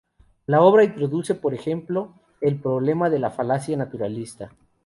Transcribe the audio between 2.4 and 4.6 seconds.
el problema de la falacia naturalista.